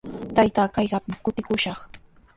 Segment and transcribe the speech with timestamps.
[0.35, 1.79] Taytaa kaqpa kutikushaq.